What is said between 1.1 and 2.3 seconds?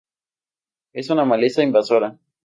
una maleza invasora.